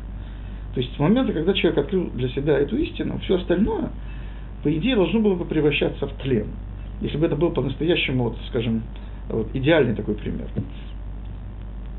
[0.79, 3.91] То есть с момента, когда человек открыл для себя эту истину, все остальное,
[4.62, 6.47] по идее, должно было бы превращаться в тлен.
[7.01, 8.85] Если бы это был по-настоящему, вот, скажем,
[9.29, 10.47] вот, идеальный такой пример.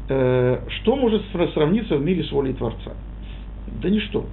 [0.08, 2.94] Э, что может сравниться в мире с волей Творца?
[3.84, 4.26] Да ничто.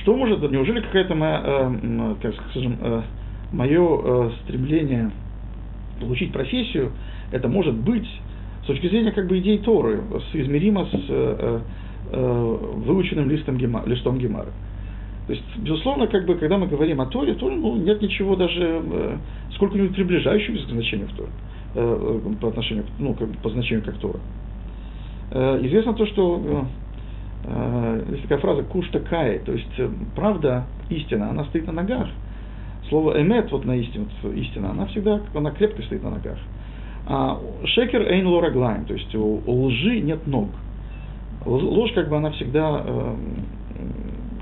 [0.00, 3.02] Что может, неужели какая-то моя, э, как скажем, э,
[3.52, 5.10] мое стремление
[6.00, 6.92] получить профессию,
[7.30, 8.08] это может быть
[8.62, 10.00] с точки зрения как бы идей Торы,
[10.32, 11.62] соизмеримо с
[12.14, 14.52] выученным листом, гема, листом Гемара.
[15.26, 18.82] То есть, безусловно, как бы, когда мы говорим о Торе, то ну, нет ничего даже
[18.84, 19.16] э,
[19.54, 21.30] сколько-нибудь приближающегося к значению в Торе,
[21.74, 24.20] э, по отношению, ну, как, по значению как Тора.
[25.30, 26.62] Э, известно то, что э,
[27.44, 32.08] э, есть такая фраза «кушта кай», то есть э, правда, истина, она стоит на ногах.
[32.90, 36.38] Слово «эмет», вот на истину, истина, она всегда, она крепко стоит на ногах.
[37.06, 40.50] А шекер эйн лораглайм, то есть у, у лжи нет ног.
[41.46, 43.14] Ложь, как бы, она всегда э,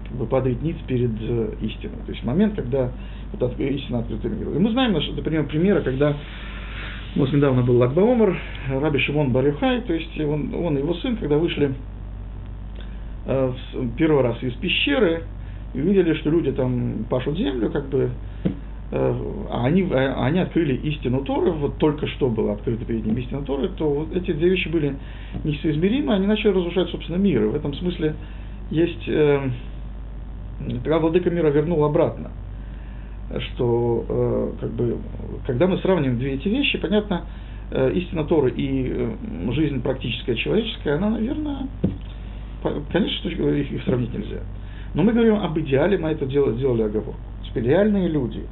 [0.09, 1.97] как бы падает ниц перед э, истиной.
[2.07, 2.91] То есть момент, когда
[3.33, 4.55] вот, истина открыта миру.
[4.55, 6.17] И мы знаем, например, примеры, когда
[7.17, 8.39] нас недавно был Лагбаомар,
[8.81, 11.75] Раби Шимон Барюхай, то есть он, он и его сын, когда вышли
[13.27, 13.53] э,
[13.97, 15.25] первый раз из пещеры
[15.75, 18.11] и увидели, что люди там пашут землю, как бы,
[18.45, 18.49] э,
[18.93, 23.71] они, а они открыли истину Торы, вот только что было открыто перед ними истина Торы,
[23.71, 24.97] то вот эти две вещи были
[25.45, 27.43] несоизмеримы, они начали разрушать, собственно, мир.
[27.45, 28.15] И в этом смысле
[28.71, 29.49] есть, э,
[30.85, 32.33] тогда владыка мира вернул обратно,
[33.41, 34.99] что э, как бы,
[35.47, 37.25] когда мы сравниваем две эти вещи, понятно,
[37.71, 41.67] э, истина Торы и э, жизнь практическая человеческая, она, наверное,
[42.93, 44.41] конечно, их, их сравнить нельзя.
[44.93, 47.17] Но мы говорим об идеале, мы это делали, делали оговорку.
[47.45, 48.43] Теперь реальные люди,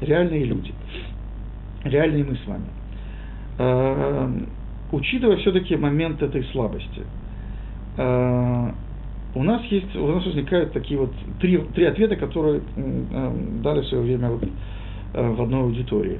[0.00, 0.72] реальные люди,
[1.84, 2.66] реальные мы с вами,
[3.58, 4.30] э,
[4.92, 7.02] учитывая все-таки момент этой слабости,
[7.96, 8.70] э,
[9.34, 13.32] у нас есть, у нас возникают такие вот три, три ответа, которые э,
[13.62, 16.18] дали в свое время вот, э, в одной аудитории.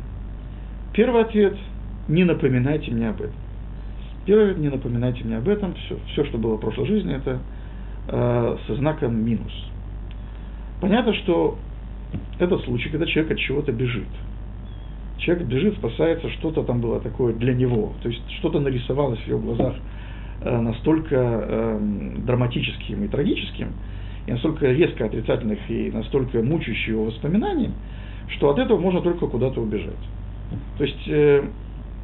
[0.93, 1.57] Первый ответ–
[2.09, 3.35] не напоминайте мне об этом.
[4.27, 5.75] Первый ответ– не напоминайте мне об этом.
[5.75, 7.41] Все, все что было в прошлой жизни, это
[8.09, 9.53] э, со знаком минус.
[10.81, 11.59] Понятно, что
[12.39, 14.09] это случай, когда человек от чего-то бежит.
[15.19, 17.93] Человек бежит, спасается, что-то там было такое для него.
[18.03, 19.75] То есть что-то нарисовалось в его глазах
[20.43, 21.79] э, настолько э,
[22.27, 23.73] драматическим и трагическим,
[24.27, 27.71] и настолько резко отрицательных и настолько мучающих его воспоминаний,
[28.29, 29.93] что от этого можно только куда-то убежать.
[30.79, 31.45] То есть э,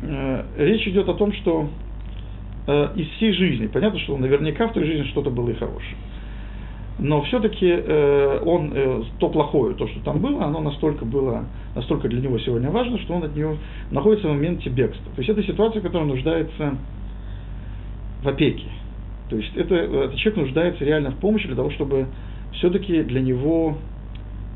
[0.03, 1.69] э, речь идет о том, что
[2.67, 3.67] э, из всей жизни.
[3.67, 5.97] Понятно, что наверняка в той жизни что-то было и хорошее.
[6.99, 12.09] Но все-таки э, он, э, то плохое, то, что там было, оно настолько было, настолько
[12.09, 13.57] для него сегодня важно, что он от него
[13.91, 15.05] находится в моменте бегства.
[15.15, 16.79] То есть это ситуация, которая нуждается
[18.23, 18.67] в опеке.
[19.29, 22.07] То есть это, этот человек нуждается реально в помощи для того, чтобы
[22.55, 23.77] все-таки для него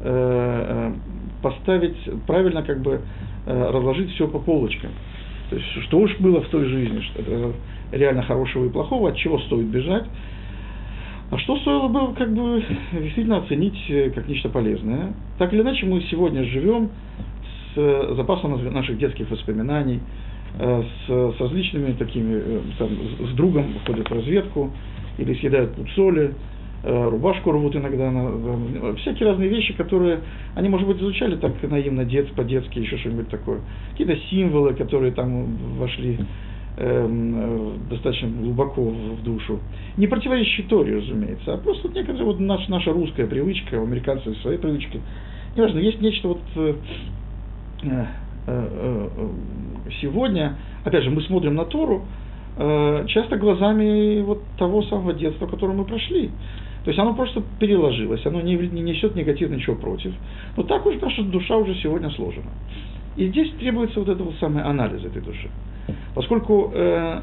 [0.03, 0.93] э, э
[1.43, 3.01] поставить, правильно как бы
[3.47, 4.91] э, разложить все по полочкам.
[5.49, 7.53] То есть, что уж было в той жизни, что, э,
[7.93, 10.05] реально хорошего и плохого, от чего стоит бежать,
[11.31, 12.63] а что стоило бы как бы
[12.93, 15.13] действительно оценить э, как нечто полезное.
[15.39, 16.91] Так или иначе, мы сегодня живем
[17.75, 20.01] с э, запасом наших детских воспоминаний,
[20.59, 22.89] с, с различными такими, там,
[23.21, 24.73] с другом ходят в разведку,
[25.17, 26.35] или съедают пуд соли,
[26.83, 28.11] Э, рубашку рвут иногда,
[28.97, 30.21] всякие разные вещи, которые
[30.55, 33.61] они, может быть, изучали так наивно, дет, по-детски, еще что-нибудь такое.
[33.91, 36.19] Какие-то символы, которые там вошли
[36.77, 39.61] э, достаточно глубоко в, душу.
[39.97, 44.37] Не противоречащие Торе, разумеется, а просто вот некоторая вот наш, наша русская привычка, у американцев
[44.39, 45.01] свои привычки.
[45.57, 46.75] Неважно, есть нечто вот э,
[47.83, 48.07] э,
[48.47, 49.09] э,
[50.01, 52.05] сегодня, опять же, мы смотрим на Тору,
[52.57, 56.31] э, часто глазами вот того самого детства, которое мы прошли.
[56.85, 60.15] То есть оно просто переложилось, оно не, не несет негативно ничего против.
[60.57, 62.51] Но так уж наша душа уже сегодня сложена.
[63.17, 65.51] И здесь требуется вот этот вот самый анализ этой души.
[66.15, 67.21] Поскольку э,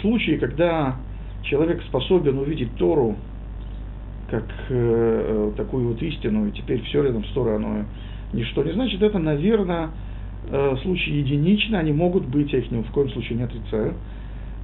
[0.00, 0.96] случаи, когда
[1.42, 3.16] человек способен увидеть Тору
[4.30, 7.84] как э, такую вот истину, и теперь все рядом с Торой, оно
[8.32, 9.90] ничто не значит, это, наверное,
[10.50, 13.94] э, случаи единичные, они могут быть, я их ни в коем случае не отрицаю,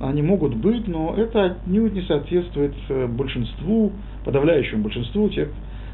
[0.00, 3.92] они могут быть, но это отнюдь не соответствует э, большинству,
[4.24, 5.50] подавляющему большинству тех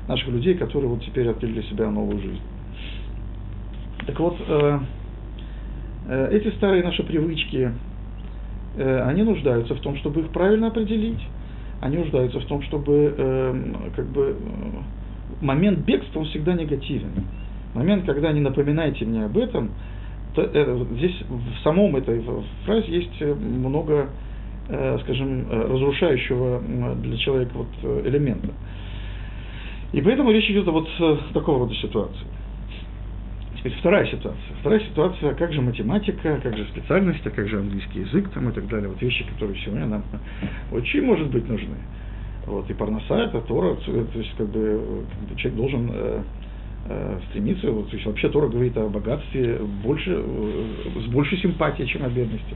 [0.09, 2.41] наших людей, которые вот теперь открыли для себя новую жизнь.
[4.07, 4.79] Так вот, э,
[6.31, 7.71] эти старые наши привычки,
[8.77, 11.21] э, они нуждаются в том, чтобы их правильно определить,
[11.81, 13.55] они нуждаются в том, чтобы э,
[13.95, 17.11] как бы э, момент бегства, он всегда негативен.
[17.75, 19.71] Момент, когда не напоминаете мне об этом,
[20.37, 22.23] Э, здесь в самом этой
[22.65, 24.09] фразе есть э, много,
[24.69, 26.63] э, скажем, разрушающего
[27.03, 28.53] для человека вот элемента.
[29.93, 30.89] И поэтому речь идет о вот
[31.33, 32.27] такого рода ситуации.
[33.67, 34.57] Теперь вторая ситуация.
[34.61, 38.53] Вторая ситуация, как же математика, как же специальность, а как же английский язык там и
[38.53, 38.89] так далее.
[38.89, 40.05] Вот вещи, которые сегодня нам
[40.71, 41.75] очень, может быть, нужны.
[42.47, 45.05] Вот, и парноса, это Тора, то есть, как бы,
[45.37, 51.07] человек должен э, стремиться, вот, то есть вообще Тора говорит о богатстве больше, э, с
[51.07, 52.55] большей симпатией, чем о бедности.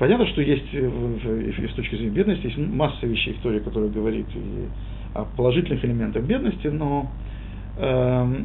[0.00, 4.26] Понятно, что есть э, с точки зрения бедности, есть масса вещей в Торе, которые говорит
[4.34, 4.66] и
[5.14, 7.08] о положительных элементах бедности, но
[7.78, 8.44] э,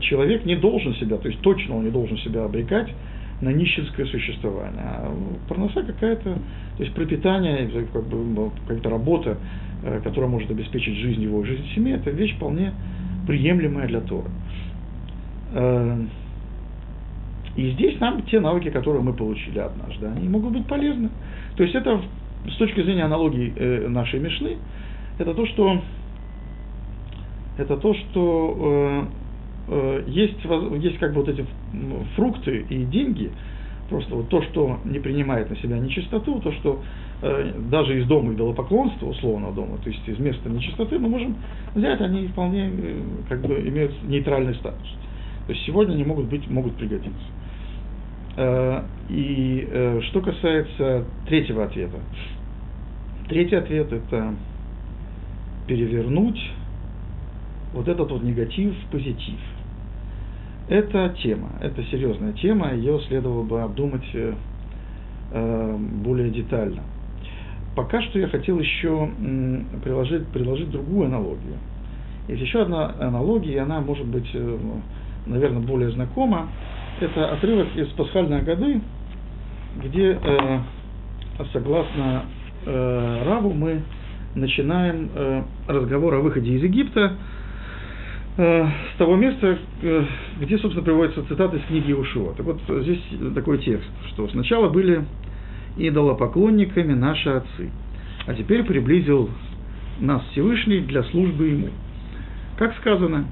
[0.00, 2.88] человек не должен себя, то есть точно он не должен себя обрекать
[3.40, 4.80] на нищенское существование.
[4.82, 5.14] А
[5.48, 9.36] парноса какая-то, то есть пропитание, как бы, ну, какая-то работа,
[9.82, 12.72] э, которая может обеспечить жизнь его, жизнь семьи, это вещь вполне
[13.26, 14.30] приемлемая для Тора.
[15.52, 16.04] Э,
[17.56, 21.10] и здесь нам те навыки, которые мы получили однажды, они могут быть полезны.
[21.56, 22.00] То есть это
[22.48, 24.56] с точки зрения аналогии э, нашей Мишны,
[25.18, 25.82] это то, что
[27.58, 29.08] это то, что
[30.06, 30.36] есть,
[30.80, 31.44] есть как бы вот эти
[32.14, 33.30] фрукты и деньги,
[33.88, 36.82] Просто вот то, что не принимает на себя нечистоту, то, что
[37.22, 41.36] э, даже из дома идолопоклонства, условного дома, то есть из места нечистоты, мы можем
[41.74, 44.88] взять, они вполне э, как бы имеют нейтральный статус.
[45.46, 47.26] То есть сегодня они могут быть, могут пригодиться.
[48.36, 51.98] Э, и э, что касается третьего ответа.
[53.28, 54.34] Третий ответ– это
[55.68, 56.40] перевернуть
[57.72, 59.38] вот этот вот негатив в позитив.
[60.68, 64.34] Это тема, это серьезная тема, ее следовало бы обдумать э,
[65.30, 66.82] э, более детально.
[67.76, 69.08] Пока что я хотел еще
[69.84, 71.58] приложить, приложить другую аналогию.
[72.26, 74.58] Есть еще одна аналогия, и она может быть, э,
[75.26, 76.48] наверное, более знакома.
[77.00, 78.80] Это отрывок из пасхальной годы,
[79.84, 80.58] где, э,
[81.52, 82.24] согласно
[82.64, 83.82] э, Раву, мы
[84.34, 87.12] начинаем э, разговор о выходе из Египта
[88.36, 90.04] с того места, э,
[90.40, 92.34] где, собственно, приводится цитата из книги Ушуа.
[92.34, 93.00] Так вот, здесь
[93.34, 95.04] такой текст, что сначала были
[95.78, 97.70] идолопоклонниками наши отцы,
[98.26, 99.30] а теперь приблизил
[100.00, 101.68] нас Всевышний для службы Ему.
[102.58, 103.26] Как сказано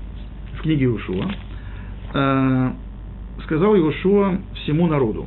[0.58, 1.30] в книге Ушуа,
[2.14, 2.70] э,
[3.44, 5.26] сказал Иошуа всему народу.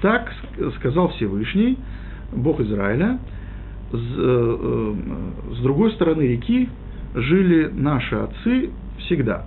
[0.00, 0.32] Так
[0.76, 1.76] сказал Всевышний,
[2.32, 3.18] Бог Израиля,
[3.92, 4.94] э, э,
[5.54, 6.68] с другой стороны реки
[7.14, 8.70] жили наши отцы
[9.08, 9.44] всегда.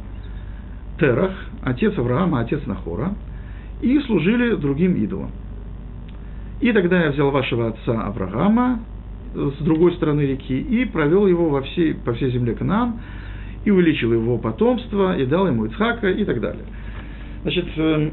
[1.00, 1.32] Терах,
[1.64, 3.14] отец Авраама, отец Нахора,
[3.82, 5.32] и служили другим идолам.
[6.60, 8.82] И тогда я взял вашего отца Авраама
[9.34, 13.00] с другой стороны реки и провел его во всей, по всей земле Канаан,
[13.64, 16.64] и увеличил его потомство, и дал ему Ицхака, и так далее.
[17.44, 18.12] Значит, эм,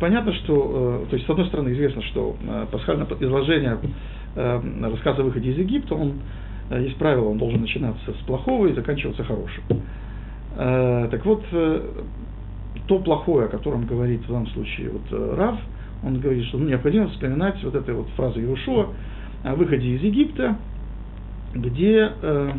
[0.00, 3.78] понятно, что, э, то есть, с одной стороны, известно, что э, пасхальное изложение
[4.34, 6.14] э, рассказа о выходе из Египта, он,
[6.78, 9.64] есть правило, он должен начинаться с плохого и заканчиваться хорошим.
[10.56, 11.44] Так вот,
[12.86, 15.58] то плохое, о котором говорит в данном случае вот Рав,
[16.02, 18.88] он говорит, что ну, необходимо вспоминать вот эту вот фразу Иешуа
[19.44, 20.56] о выходе из Египта,
[21.54, 22.52] где э,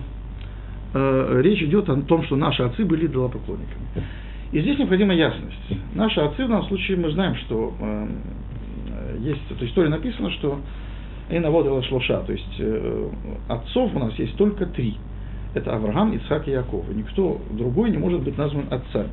[0.93, 3.87] э, речь идет о том, что наши отцы были идолопоклонниками.
[4.51, 5.73] И здесь необходима ясность.
[5.95, 8.07] Наши отцы, в данном случае, мы знаем, что э,
[9.19, 10.59] есть, в истории написано, что
[11.29, 13.09] Эйнавод Шлоша, то есть э,
[13.47, 14.97] отцов у нас есть только три.
[15.53, 16.89] Это Авраам, Ицхак и Яков.
[16.89, 19.09] И никто другой не может быть назван отцами.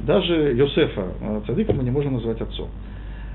[0.00, 2.68] Даже Йосефа, э, цадыка, мы не можем назвать отцом.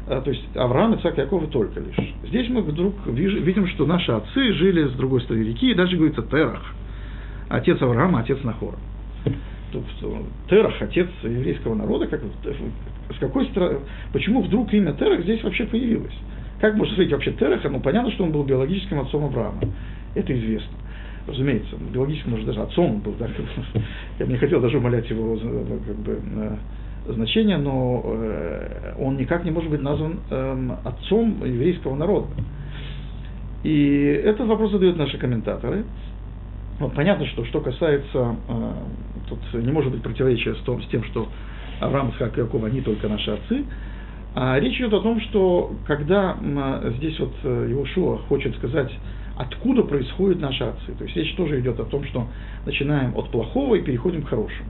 [0.07, 2.13] Э, то есть Авраам, Ицхак и Яков и только лишь.
[2.27, 6.23] Здесь мы вдруг видим, что наши отцы жили с другой стороны реки, и даже говорится
[6.23, 6.73] Терах,
[7.49, 8.77] отец Авраама, отец Нахора.
[10.49, 13.79] Терах, отец еврейского народа, как, с какой стороны,
[14.11, 16.15] почему вдруг имя Терах здесь вообще появилось?
[16.59, 17.69] Как можно сказать вообще Тераха?
[17.69, 19.61] Ну, понятно, что он был биологическим отцом Авраама.
[20.15, 20.77] Это известно.
[21.27, 23.15] Разумеется, биологическим, может, даже отцом он был.
[23.19, 23.27] Да?
[24.19, 26.19] Я бы не хотел даже умолять его как бы,
[27.07, 32.27] значение, но э, он никак не может быть назван э, отцом еврейского народа.
[33.63, 35.85] И этот вопрос задают наши комментаторы.
[36.79, 38.71] Вот понятно, что что касается, э,
[39.27, 41.27] тут не может быть противоречия с, том, с тем, что
[41.79, 43.65] Авраам, Исхак и Яков, они только наши отцы,
[44.35, 46.37] речь идет о том, что когда
[46.97, 48.91] здесь вот Иошуа э, хочет сказать,
[49.35, 52.27] откуда происходят наши отцы, то есть речь тоже идет о том, что
[52.65, 54.69] начинаем от плохого и переходим к хорошему.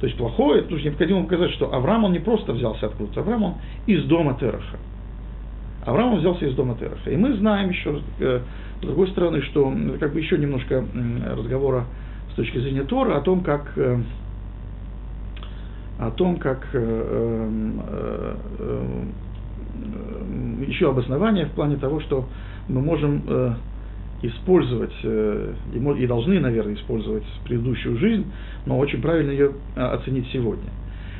[0.00, 3.42] То есть плохое, потому что необходимо показать, что Авраам, он не просто взялся откуда-то, Авраам,
[3.42, 3.54] он
[3.86, 4.78] из дома Тераха.
[5.84, 7.10] Авраам взялся из дома Тераха.
[7.10, 8.40] И мы знаем еще, э,
[8.78, 10.84] с другой стороны, что как бы еще немножко
[11.36, 11.86] разговора
[12.32, 13.98] с точки зрения Тора о том, как э,
[15.98, 18.84] о том, как э, э, э,
[20.66, 22.26] еще обоснование в плане того, что
[22.68, 23.22] мы можем
[24.20, 28.26] использовать и, должны, наверное, использовать предыдущую жизнь,
[28.66, 30.68] но очень правильно ее оценить сегодня.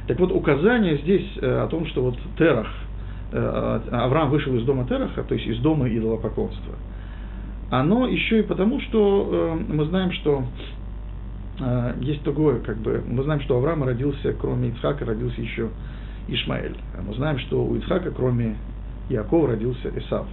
[0.09, 2.67] Так вот, указание здесь о том, что вот Терах–
[3.33, 6.75] Авраам вышел из дома Тераха, то есть из дома идолопоклонства,
[7.71, 10.45] оно еще и потому, что мы знаем, что
[12.01, 15.71] есть другое, как бы, мы знаем, что у Авраама родился, кроме Ицхака, родился еще
[16.29, 16.77] Ишмаэль.
[16.97, 18.57] А мы знаем, что у Ицхака, кроме
[19.09, 20.27] Якова, родился Исав.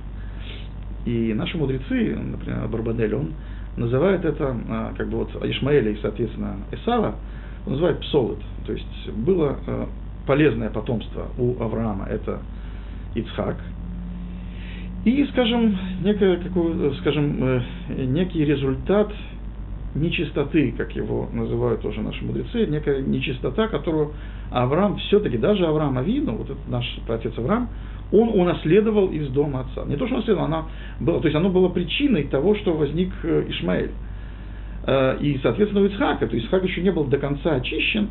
[1.05, 3.33] И наши мудрецы, например, Барбадель, он
[3.77, 4.55] называет это,
[4.97, 7.15] как бы вот Ишмаэля и, соответственно, Исава,
[7.65, 8.39] он называет псолот.
[8.65, 9.57] То есть было
[10.25, 12.39] полезное потомство у Авраама, это
[13.15, 13.57] Ицхак.
[15.05, 16.41] И, скажем, некое,
[17.01, 17.61] скажем, э,
[18.05, 19.13] некий результат
[19.95, 24.13] нечистоты, как его называют тоже наши мудрецы, некая нечистота, которую
[24.51, 27.69] Авраам все-таки, даже Авраам Авину, вот этот наш отец Авраам,
[28.11, 29.85] он унаследовал из дома отца.
[29.85, 30.65] Не то, что унаследовал, она
[30.99, 33.91] была, то есть оно было причиной того, что возник э, Ишмаэль.
[34.85, 38.09] Э, и, соответственно, у Ицхака, то есть Ицхак еще не был до конца очищен,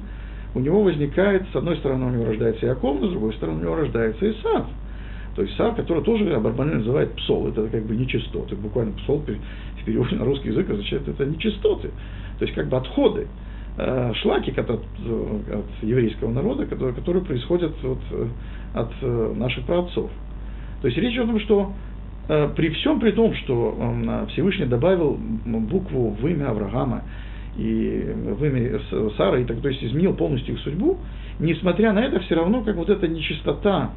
[0.55, 3.63] у него возникает, с одной стороны, у него рождается Яков, но с другой стороны, у
[3.63, 4.67] него рождается Исав.
[5.35, 8.55] То есть Исав, который тоже Абарбанель называет псол, это как бы нечистоты.
[8.57, 11.91] Буквально псол в переводе на русский язык означает это нечистоты.
[12.39, 13.27] То есть как бы отходы,
[13.77, 17.99] э, шлаки от, от, от еврейского народа, которые, которые происходят от,
[18.75, 20.11] от э, наших праотцов.
[20.81, 21.73] То есть речь о том, что
[22.29, 23.77] э, при всем при том, что
[24.33, 27.03] Всевышний добавил букву в имя Авраама,
[27.57, 28.81] и в имя
[29.17, 30.99] Сары, и так, то есть изменил полностью их судьбу,
[31.39, 33.93] несмотря на это, все равно как вот эта нечистота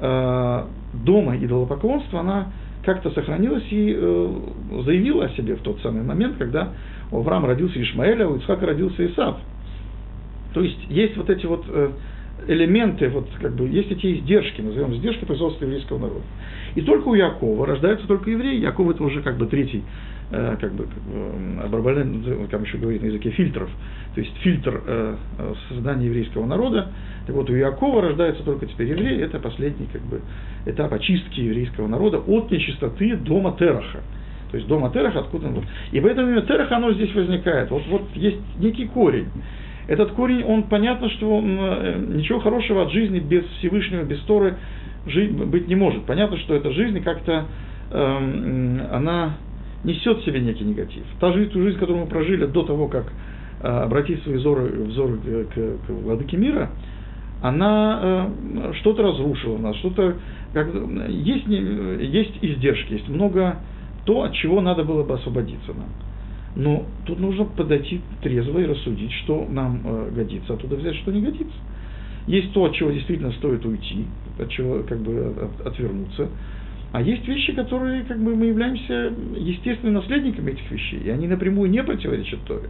[0.00, 0.64] э,
[1.04, 2.52] дома идолопоклонства, она
[2.84, 4.40] как-то сохранилась и э,
[4.84, 6.72] заявила о себе в тот самый момент, когда
[7.10, 9.36] у Авраама родился Ишмаэль, а у Ицхака родился Исав.
[10.54, 11.90] То есть есть вот эти вот э,
[12.46, 16.22] элементы, вот как бы есть эти издержки, назовем издержки производства еврейского народа.
[16.74, 19.82] И только у Якова рождаются только евреи, Яков это уже как бы третий
[20.30, 20.86] как бы,
[21.70, 23.70] Барбален, как еще говорит на языке фильтров,
[24.14, 25.16] то есть фильтр э,
[25.68, 26.88] создания еврейского народа.
[27.26, 30.20] Так вот, у Иакова рождается только теперь евреи, это последний как бы,
[30.66, 34.00] этап очистки еврейского народа от нечистоты дома Тераха.
[34.50, 35.64] То есть дома Тераха, откуда он...
[35.92, 37.70] И поэтому именно Тераха, оно здесь возникает.
[37.70, 39.28] Вот, вот есть некий корень.
[39.86, 44.56] Этот корень, он понятно, что э, ничего хорошего от жизни без Всевышнего, без Торы
[45.06, 46.04] жить, быть не может.
[46.04, 47.46] Понятно, что эта жизнь как-то,
[47.90, 49.36] э, она
[49.84, 51.04] несет в себе некий негатив.
[51.20, 53.12] Та жизнь, ту жизнь, которую мы прожили до того, как
[53.62, 56.70] э, обратить свои взоры, взоры к, к, к владыке мира,
[57.42, 60.16] она э, что-то разрушила в нас, что-то
[60.52, 60.68] как,
[61.08, 63.58] есть, есть издержки, есть много
[64.04, 65.88] то, от чего надо было бы освободиться нам.
[66.56, 71.20] Но тут нужно подойти трезво и рассудить, что нам э, годится, оттуда взять, что не
[71.20, 71.56] годится.
[72.26, 74.06] Есть то, от чего действительно стоит уйти,
[74.38, 76.28] от чего как бы от, отвернуться.
[76.92, 81.70] А есть вещи, которые как бы мы являемся естественными наследниками этих вещей, и они напрямую
[81.70, 82.68] не противоречат Торе.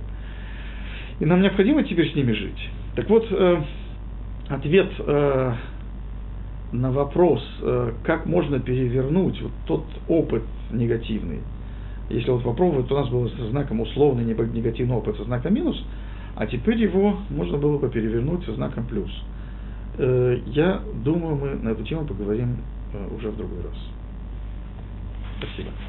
[1.21, 2.69] И нам необходимо теперь с ними жить.
[2.97, 3.63] Так вот, э,
[4.49, 5.53] ответ э,
[6.73, 10.43] на вопрос, э, как можно перевернуть вот тот опыт
[10.73, 11.41] негативный,
[12.11, 15.83] если вот попробовать, то у нас был со знаком условный негативный опыт со знаком минус,
[16.37, 19.11] а теперь его можно было бы перевернуть со знаком плюс.
[19.99, 22.57] Э, я думаю, мы на эту тему поговорим
[22.95, 23.98] э, уже в другой раз.
[25.41, 25.89] 不行。